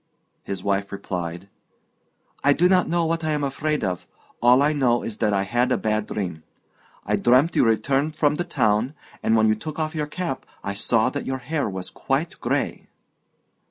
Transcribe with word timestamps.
His 0.41 0.63
wife 0.63 0.91
replied: 0.91 1.47
"I 2.43 2.53
do 2.53 2.67
not 2.67 2.89
know 2.89 3.05
what 3.05 3.23
I 3.23 3.33
am 3.33 3.43
afraid 3.43 3.83
of; 3.83 4.07
all 4.41 4.63
I 4.63 4.73
know 4.73 5.03
is 5.03 5.17
that 5.17 5.31
I 5.31 5.43
had 5.43 5.71
a 5.71 5.77
bad 5.77 6.07
dream. 6.07 6.41
I 7.05 7.15
dreamt 7.17 7.55
you 7.55 7.63
returned 7.63 8.15
from 8.15 8.33
the 8.33 8.43
town, 8.43 8.95
and 9.21 9.35
when 9.35 9.47
you 9.47 9.53
took 9.53 9.77
off 9.77 9.93
your 9.93 10.07
cap 10.07 10.47
I 10.63 10.73
saw 10.73 11.11
that 11.11 11.27
your 11.27 11.37
hair 11.37 11.69
was 11.69 11.91
quite 11.91 12.39
grey." 12.41 12.87